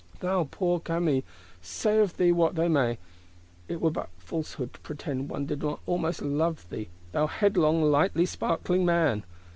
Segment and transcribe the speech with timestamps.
[0.19, 1.21] Thou poor Camille,
[1.61, 2.97] say of thee what they may,
[3.67, 8.25] it were but falsehood to pretend one did not almost love thee, thou headlong lightly
[8.25, 9.23] sparkling man!